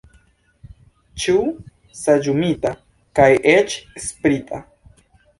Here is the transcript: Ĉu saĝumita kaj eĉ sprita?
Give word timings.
Ĉu 1.23 1.35
saĝumita 1.99 2.71
kaj 3.19 3.27
eĉ 3.53 3.75
sprita? 4.07 4.63